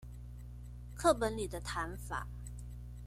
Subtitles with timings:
[0.97, 2.25] 課本裡的談法